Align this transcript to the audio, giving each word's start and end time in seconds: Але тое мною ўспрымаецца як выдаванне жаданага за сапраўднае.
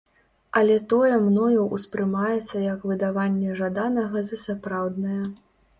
Але 0.61 0.77
тое 0.93 1.19
мною 1.25 1.61
ўспрымаецца 1.75 2.65
як 2.73 2.89
выдаванне 2.93 3.51
жаданага 3.61 4.17
за 4.33 4.45
сапраўднае. 4.47 5.23